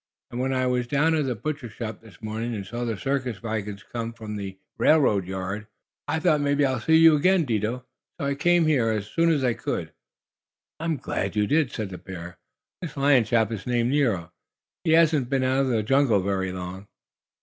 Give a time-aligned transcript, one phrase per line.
[0.31, 3.43] "And when I was down at the butcher shop this morning and saw the circus
[3.43, 7.15] wagons come from the railroad yard," went on Don, "I thought maybe I'd see you
[7.15, 7.85] again, Dido.
[8.19, 9.93] So I came here as soon as I could."
[10.79, 12.39] "I'm glad you did," said the bear.
[12.81, 14.31] "This lion chap is named Nero.
[14.83, 16.87] He hasn't been out of the jungle very long."